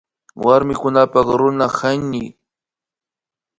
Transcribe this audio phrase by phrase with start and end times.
[0.43, 2.27] Warmikunapak Runa hañiy